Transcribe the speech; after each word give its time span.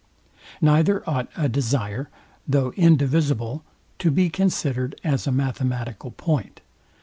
Neither 0.61 1.07
ought 1.07 1.27
a 1.37 1.47
desire, 1.47 2.09
though 2.47 2.71
indivisible, 2.71 3.63
to 3.99 4.09
be 4.09 4.31
considered 4.31 4.99
as 5.03 5.27
a 5.27 5.31
mathematical 5.31 6.09
point. 6.09 6.59